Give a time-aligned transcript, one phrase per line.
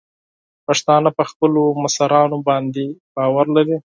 [0.67, 3.75] پښتانه په خپلو مشرانو باندې باور لري.